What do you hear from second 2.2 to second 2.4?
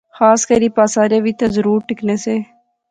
سے